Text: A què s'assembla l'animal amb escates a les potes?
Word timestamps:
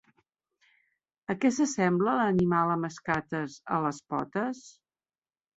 A 1.33 1.35
què 1.43 1.51
s'assembla 1.57 2.15
l'animal 2.21 2.73
amb 2.77 2.89
escates 2.91 3.61
a 3.77 3.81
les 3.85 4.01
potes? 4.15 4.65